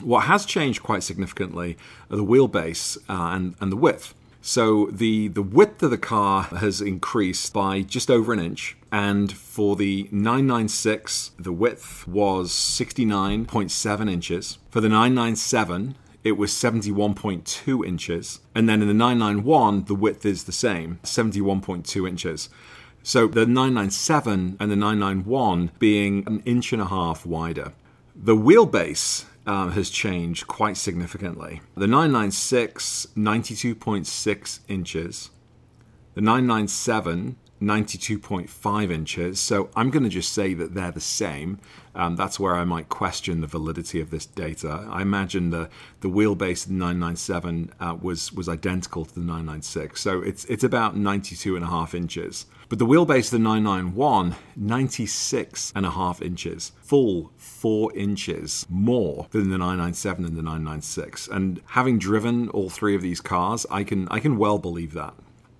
What 0.00 0.24
has 0.24 0.46
changed 0.46 0.82
quite 0.82 1.02
significantly 1.02 1.76
are 2.08 2.16
the 2.16 2.24
wheelbase 2.24 2.98
uh, 3.08 3.34
and, 3.34 3.56
and 3.60 3.72
the 3.72 3.76
width 3.76 4.14
so 4.40 4.86
the, 4.86 5.28
the 5.28 5.42
width 5.42 5.82
of 5.82 5.90
the 5.90 5.98
car 5.98 6.44
has 6.44 6.80
increased 6.80 7.52
by 7.52 7.82
just 7.82 8.10
over 8.10 8.32
an 8.32 8.38
inch. 8.38 8.76
And 8.90 9.30
for 9.30 9.76
the 9.76 10.08
996, 10.10 11.32
the 11.38 11.52
width 11.52 12.06
was 12.06 12.50
69.7 12.50 14.10
inches. 14.10 14.58
For 14.70 14.80
the 14.80 14.88
997, 14.88 15.96
it 16.24 16.32
was 16.32 16.52
71.2 16.52 17.86
inches. 17.86 18.40
And 18.54 18.68
then 18.68 18.80
in 18.80 18.88
the 18.88 18.94
991, 18.94 19.84
the 19.84 19.94
width 19.94 20.24
is 20.24 20.44
the 20.44 20.52
same, 20.52 21.00
71.2 21.02 22.08
inches. 22.08 22.48
So 23.02 23.26
the 23.26 23.46
997 23.46 24.56
and 24.58 24.70
the 24.70 24.76
991 24.76 25.72
being 25.78 26.24
an 26.26 26.42
inch 26.44 26.72
and 26.72 26.82
a 26.82 26.86
half 26.86 27.24
wider. 27.24 27.72
The 28.14 28.36
wheelbase 28.36 29.24
um, 29.48 29.72
has 29.72 29.88
changed 29.88 30.46
quite 30.46 30.76
significantly. 30.76 31.62
The 31.74 31.86
996, 31.86 33.08
92.6 33.16 34.60
inches. 34.68 35.30
The 36.14 36.20
997, 36.20 37.36
92.5 37.60 38.90
inches. 38.90 39.40
So 39.40 39.70
I'm 39.74 39.90
going 39.90 40.04
to 40.04 40.08
just 40.08 40.32
say 40.32 40.54
that 40.54 40.74
they're 40.74 40.92
the 40.92 41.00
same. 41.00 41.58
Um, 41.94 42.14
that's 42.14 42.38
where 42.38 42.54
I 42.54 42.64
might 42.64 42.88
question 42.88 43.40
the 43.40 43.46
validity 43.46 44.00
of 44.00 44.10
this 44.10 44.26
data. 44.26 44.86
I 44.88 45.02
imagine 45.02 45.50
the, 45.50 45.68
the 46.00 46.08
wheelbase 46.08 46.64
of 46.64 46.68
the 46.68 46.78
997 46.78 47.72
uh, 47.80 47.96
was, 48.00 48.32
was 48.32 48.48
identical 48.48 49.04
to 49.04 49.14
the 49.14 49.20
996. 49.20 50.00
So 50.00 50.22
it's, 50.22 50.44
it's 50.44 50.62
about 50.62 50.96
92 50.96 51.56
and 51.56 51.64
a 51.64 51.68
half 51.68 51.94
inches. 51.94 52.46
But 52.68 52.78
the 52.78 52.86
wheelbase 52.86 53.26
of 53.26 53.30
the 53.30 53.38
991, 53.38 54.36
96 54.54 55.72
and 55.74 55.86
a 55.86 55.90
half 55.90 56.20
inches, 56.20 56.72
full 56.82 57.32
four 57.36 57.96
inches 57.96 58.66
more 58.68 59.26
than 59.30 59.48
the 59.48 59.58
997 59.58 60.24
and 60.24 60.36
the 60.36 60.42
996. 60.42 61.28
And 61.28 61.62
having 61.68 61.98
driven 61.98 62.48
all 62.50 62.68
three 62.68 62.94
of 62.94 63.02
these 63.02 63.22
cars, 63.22 63.66
I 63.70 63.84
can 63.84 64.06
I 64.10 64.20
can 64.20 64.36
well 64.36 64.58
believe 64.58 64.92
that. 64.92 65.14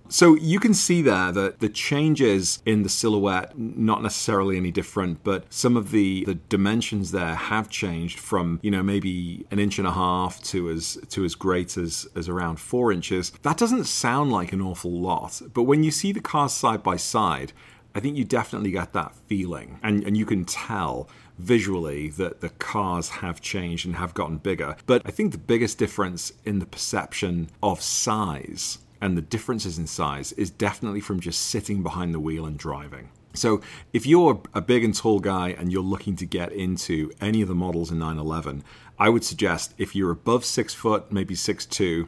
So 0.09 0.35
you 0.35 0.59
can 0.59 0.73
see 0.73 1.03
there 1.03 1.31
that 1.31 1.59
the 1.59 1.69
changes 1.69 2.63
in 2.65 2.81
the 2.81 2.89
silhouette, 2.89 3.57
not 3.57 4.01
necessarily 4.01 4.57
any 4.57 4.71
different, 4.71 5.23
but 5.23 5.45
some 5.53 5.77
of 5.77 5.91
the, 5.91 6.25
the 6.25 6.33
dimensions 6.35 7.11
there 7.11 7.35
have 7.35 7.69
changed 7.69 8.19
from, 8.19 8.59
you 8.63 8.71
know, 8.71 8.81
maybe 8.81 9.45
an 9.51 9.59
inch 9.59 9.77
and 9.77 9.87
a 9.87 9.91
half 9.91 10.41
to 10.45 10.71
as 10.71 10.97
to 11.09 11.23
as 11.23 11.35
great 11.35 11.77
as, 11.77 12.07
as 12.15 12.27
around 12.27 12.59
four 12.59 12.91
inches. 12.91 13.31
That 13.43 13.57
doesn't 13.57 13.85
sound 13.85 14.31
like 14.31 14.51
an 14.51 14.61
awful 14.61 14.91
lot, 14.91 15.41
but 15.53 15.63
when 15.63 15.83
you 15.83 15.91
see 15.91 16.11
the 16.11 16.21
cars 16.21 16.53
side 16.53 16.81
by 16.81 16.97
side, 16.97 17.53
I 17.93 17.99
think 17.99 18.17
you 18.17 18.23
definitely 18.23 18.71
get 18.71 18.93
that 18.93 19.15
feeling. 19.27 19.79
And 19.83 20.03
and 20.03 20.17
you 20.17 20.25
can 20.25 20.43
tell 20.43 21.07
visually 21.37 22.09
that 22.09 22.41
the 22.41 22.49
cars 22.49 23.09
have 23.09 23.41
changed 23.41 23.85
and 23.85 23.95
have 23.95 24.13
gotten 24.13 24.37
bigger. 24.37 24.75
But 24.87 25.03
I 25.05 25.11
think 25.11 25.31
the 25.31 25.37
biggest 25.37 25.77
difference 25.77 26.33
in 26.45 26.59
the 26.59 26.65
perception 26.65 27.49
of 27.61 27.81
size 27.81 28.79
and 29.01 29.17
the 29.17 29.21
differences 29.21 29.77
in 29.77 29.87
size 29.87 30.31
is 30.33 30.49
definitely 30.49 31.01
from 31.01 31.19
just 31.19 31.41
sitting 31.41 31.83
behind 31.83 32.13
the 32.13 32.19
wheel 32.19 32.45
and 32.45 32.57
driving. 32.57 33.09
So, 33.33 33.61
if 33.93 34.05
you're 34.05 34.41
a 34.53 34.61
big 34.61 34.83
and 34.83 34.95
tall 34.95 35.19
guy 35.19 35.49
and 35.49 35.71
you're 35.71 35.83
looking 35.83 36.15
to 36.15 36.25
get 36.25 36.51
into 36.51 37.11
any 37.21 37.41
of 37.41 37.47
the 37.47 37.55
models 37.55 37.91
in 37.91 37.99
911, 37.99 38.63
I 38.97 39.09
would 39.09 39.23
suggest 39.23 39.73
if 39.77 39.95
you're 39.95 40.11
above 40.11 40.43
six 40.43 40.73
foot, 40.73 41.11
maybe 41.11 41.35
six 41.35 41.65
two, 41.65 42.07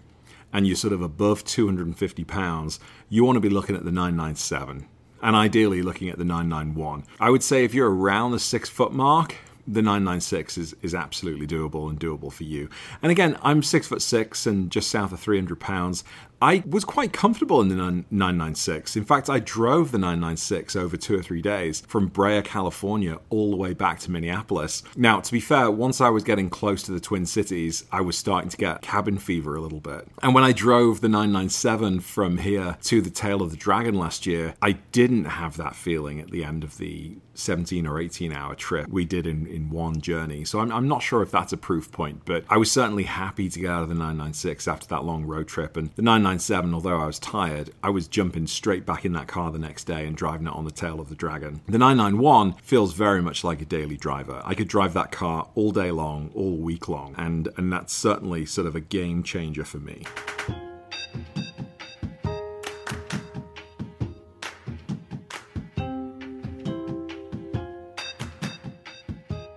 and 0.52 0.68
you're 0.68 0.76
sort 0.76 0.94
of 0.94 1.02
above 1.02 1.44
250 1.46 2.24
pounds, 2.26 2.80
you 3.08 3.24
want 3.24 3.36
to 3.36 3.42
be 3.42 3.50
looking 3.50 3.76
at 3.76 3.86
the 3.86 3.92
997 3.92 4.88
and 5.22 5.36
ideally 5.36 5.82
looking 5.82 6.10
at 6.10 6.18
the 6.18 6.26
991. 6.26 7.04
I 7.20 7.30
would 7.30 7.44
say 7.44 7.64
if 7.64 7.74
you're 7.74 7.94
around 7.94 8.32
the 8.32 8.40
six 8.40 8.70
foot 8.70 8.92
mark, 8.92 9.36
the 9.68 9.82
996 9.82 10.58
is, 10.58 10.76
is 10.82 10.96
absolutely 10.96 11.48
doable 11.48 11.90
and 11.90 12.00
doable 12.00 12.32
for 12.32 12.44
you. 12.44 12.70
And 13.02 13.12
again, 13.12 13.38
I'm 13.42 13.62
six 13.62 13.88
foot 13.88 14.02
six 14.02 14.46
and 14.46 14.72
just 14.72 14.90
south 14.90 15.14
of 15.14 15.20
300 15.20 15.60
pounds. 15.60 16.04
I 16.42 16.64
was 16.68 16.84
quite 16.84 17.14
comfortable 17.14 17.62
in 17.62 17.70
the 17.70 17.76
996. 17.76 18.96
In 18.96 19.06
fact, 19.06 19.30
I 19.30 19.38
drove 19.40 19.92
the 19.92 20.00
996 20.00 20.76
over 20.76 20.98
two 20.98 21.20
or 21.20 21.22
three 21.22 21.42
days 21.42 21.82
from 21.88 22.08
Brea, 22.08 22.42
California, 22.42 23.20
all 23.30 23.52
the 23.52 23.58
way 23.58 23.74
back 23.74 24.00
to 24.00 24.12
Minneapolis. 24.12 24.82
Now, 24.96 25.20
to 25.20 25.32
be 25.32 25.40
fair, 25.40 25.70
once 25.70 26.02
I 26.02 26.10
was 26.10 26.24
getting 26.24 26.50
close 26.50 26.82
to 26.84 26.92
the 26.92 27.00
Twin 27.00 27.28
Cities, 27.28 27.86
I 27.92 28.02
was 28.02 28.18
starting 28.18 28.50
to 28.50 28.58
get 28.58 28.82
cabin 28.82 29.20
fever 29.20 29.56
a 29.56 29.62
little 29.62 29.80
bit. 29.80 30.08
And 30.24 30.34
when 30.34 30.44
I 30.44 30.52
drove 30.52 31.02
the 31.02 31.10
997 31.10 32.00
from 32.00 32.40
here 32.40 32.78
to 32.84 33.02
the 33.02 33.12
Tail 33.12 33.44
of 33.44 33.52
the 33.52 33.58
Dragon 33.58 33.94
last 33.94 34.26
year, 34.26 34.56
I 34.64 34.74
didn't 34.92 35.26
have 35.26 35.58
that 35.58 35.76
feeling 35.76 36.20
at 36.20 36.32
the 36.32 36.44
end 36.44 36.64
of 36.64 36.78
the 36.78 37.18
17 37.34 37.88
or 37.88 38.00
18 38.00 38.34
hour 38.34 38.56
trip 38.56 38.90
we 38.90 39.06
did 39.06 39.26
in, 39.26 39.48
in 39.48 39.70
one 39.70 40.02
journey. 40.02 40.44
So 40.44 40.60
I'm, 40.60 40.72
I'm 40.72 40.88
not 40.88 41.02
sure 41.02 41.22
if 41.22 41.32
that's 41.32 41.54
a 41.54 41.58
proof 41.58 41.92
point, 41.92 42.22
but 42.26 42.44
I 42.50 42.58
was 42.58 42.72
certainly 42.72 43.04
happy 43.04 43.50
to 43.50 43.60
get 43.60 43.70
out 43.70 43.84
of 43.84 43.90
the 43.90 43.96
996 43.96 44.68
after 44.68 44.88
that 44.88 45.04
long 45.04 45.26
road 45.26 45.48
trip. 45.48 45.78
And 45.78 45.90
the 45.96 46.02
996 46.02 46.31
997, 46.32 46.74
although 46.74 46.98
I 46.98 47.08
was 47.08 47.20
tired, 47.20 47.72
I 47.84 47.90
was 47.90 48.08
jumping 48.08 48.48
straight 48.48 48.86
back 48.86 49.04
in 49.04 49.12
that 49.12 49.28
car 49.28 49.52
the 49.52 49.60
next 49.60 49.84
day 49.84 50.08
and 50.08 50.16
driving 50.16 50.48
it 50.48 50.54
on 50.54 50.64
the 50.64 50.72
tail 50.72 51.02
of 51.02 51.10
the 51.10 51.16
Dragon. 51.16 51.60
The 51.68 51.78
991 51.78 52.54
feels 52.64 52.94
very 52.94 53.22
much 53.22 53.44
like 53.44 53.62
a 53.62 53.66
daily 53.66 53.98
driver. 53.98 54.42
I 54.46 54.54
could 54.54 54.70
drive 54.70 54.94
that 54.94 55.12
car 55.12 55.50
all 55.56 55.72
day 55.72 55.92
long, 55.92 56.32
all 56.34 56.56
week 56.56 56.88
long, 56.88 57.16
and, 57.18 57.50
and 57.58 57.74
that's 57.74 57.92
certainly 57.92 58.46
sort 58.46 58.66
of 58.66 58.78
a 58.78 58.80
game 58.80 59.24
changer 59.24 59.66
for 59.66 59.80
me. 59.80 60.04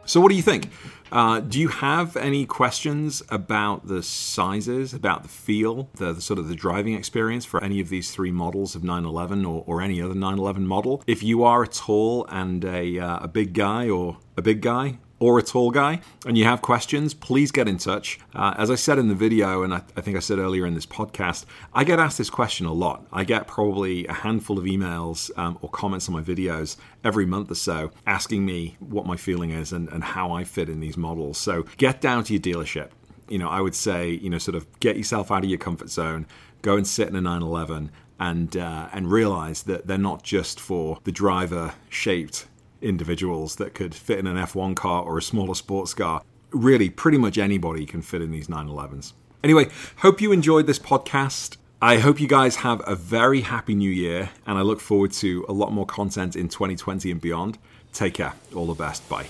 So, 0.06 0.20
what 0.20 0.28
do 0.28 0.34
you 0.34 0.42
think? 0.42 0.70
Uh, 1.14 1.38
do 1.38 1.60
you 1.60 1.68
have 1.68 2.16
any 2.16 2.44
questions 2.44 3.22
about 3.28 3.86
the 3.86 4.02
sizes, 4.02 4.92
about 4.92 5.22
the 5.22 5.28
feel, 5.28 5.88
the, 5.94 6.12
the, 6.12 6.20
sort 6.20 6.40
of 6.40 6.48
the 6.48 6.56
driving 6.56 6.94
experience 6.94 7.44
for 7.44 7.62
any 7.62 7.78
of 7.78 7.88
these 7.88 8.10
three 8.10 8.32
models 8.32 8.74
of 8.74 8.82
911 8.82 9.44
or, 9.44 9.62
or 9.64 9.80
any 9.80 10.02
other 10.02 10.12
911 10.12 10.66
model? 10.66 11.04
If 11.06 11.22
you 11.22 11.44
are 11.44 11.62
a 11.62 11.68
tall 11.68 12.26
and 12.30 12.64
a, 12.64 12.98
uh, 12.98 13.18
a 13.20 13.28
big 13.28 13.52
guy 13.52 13.88
or 13.88 14.18
a 14.36 14.42
big 14.42 14.60
guy, 14.60 14.98
or 15.24 15.38
a 15.38 15.42
tall 15.42 15.70
guy 15.70 15.98
and 16.26 16.36
you 16.36 16.44
have 16.44 16.60
questions, 16.60 17.14
please 17.14 17.50
get 17.50 17.66
in 17.66 17.78
touch. 17.78 18.18
Uh, 18.34 18.52
as 18.58 18.70
I 18.70 18.74
said 18.74 18.98
in 18.98 19.08
the 19.08 19.14
video, 19.14 19.62
and 19.62 19.72
I, 19.72 19.80
I, 19.96 20.02
think 20.02 20.18
I 20.18 20.20
said 20.20 20.38
earlier 20.38 20.66
in 20.66 20.74
this 20.74 20.84
podcast, 20.84 21.46
I 21.72 21.82
get 21.82 21.98
asked 21.98 22.18
this 22.18 22.28
question 22.28 22.66
a 22.66 22.74
lot. 22.74 23.06
I 23.10 23.24
get 23.24 23.46
probably 23.46 24.06
a 24.06 24.12
handful 24.12 24.58
of 24.58 24.66
emails 24.66 25.30
um, 25.38 25.58
or 25.62 25.70
comments 25.70 26.10
on 26.10 26.14
my 26.14 26.20
videos 26.20 26.76
every 27.04 27.24
month 27.24 27.50
or 27.50 27.54
so 27.54 27.90
asking 28.06 28.44
me 28.44 28.76
what 28.80 29.06
my 29.06 29.16
feeling 29.16 29.48
is 29.48 29.72
and, 29.72 29.88
and 29.88 30.04
how 30.04 30.30
I 30.30 30.44
fit 30.44 30.68
in 30.68 30.80
these 30.80 30.98
models. 30.98 31.38
So 31.38 31.64
get 31.78 32.02
down 32.02 32.24
to 32.24 32.34
your 32.34 32.42
dealership. 32.42 32.90
You 33.26 33.38
know, 33.38 33.48
I 33.48 33.62
would 33.62 33.74
say, 33.74 34.10
you 34.10 34.28
know, 34.28 34.36
sort 34.36 34.56
of 34.56 34.66
get 34.80 34.98
yourself 34.98 35.30
out 35.30 35.42
of 35.42 35.48
your 35.48 35.58
comfort 35.58 35.88
zone, 35.88 36.26
go 36.60 36.76
and 36.76 36.86
sit 36.86 37.08
in 37.08 37.16
a 37.16 37.22
911 37.22 37.90
and 38.20 38.58
uh, 38.58 38.88
and 38.92 39.10
realize 39.10 39.62
that 39.62 39.86
they're 39.86 39.96
not 39.96 40.22
just 40.22 40.60
for 40.60 40.98
the 41.04 41.10
driver 41.10 41.72
shaped 41.88 42.46
individuals 42.80 43.56
that 43.56 43.74
could 43.74 43.94
fit 43.94 44.18
in 44.18 44.26
an 44.26 44.36
F1 44.36 44.76
car 44.76 45.02
or 45.02 45.18
a 45.18 45.22
smaller 45.22 45.54
sports 45.54 45.94
car. 45.94 46.22
Really, 46.50 46.90
pretty 46.90 47.18
much 47.18 47.38
anybody 47.38 47.86
can 47.86 48.02
fit 48.02 48.22
in 48.22 48.30
these 48.30 48.48
911s. 48.48 49.12
Anyway, 49.42 49.68
hope 49.98 50.20
you 50.20 50.32
enjoyed 50.32 50.66
this 50.66 50.78
podcast. 50.78 51.56
I 51.82 51.98
hope 51.98 52.20
you 52.20 52.28
guys 52.28 52.56
have 52.56 52.80
a 52.86 52.94
very 52.94 53.42
happy 53.42 53.74
new 53.74 53.90
year, 53.90 54.30
and 54.46 54.56
I 54.56 54.62
look 54.62 54.80
forward 54.80 55.12
to 55.12 55.44
a 55.48 55.52
lot 55.52 55.72
more 55.72 55.84
content 55.84 56.34
in 56.34 56.48
2020 56.48 57.10
and 57.10 57.20
beyond. 57.20 57.58
Take 57.92 58.14
care. 58.14 58.32
All 58.54 58.66
the 58.66 58.74
best. 58.74 59.06
Bye. 59.08 59.26